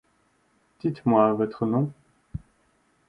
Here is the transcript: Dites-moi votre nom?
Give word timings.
Dites-moi 0.79 1.31
votre 1.33 1.63
nom? 1.67 1.91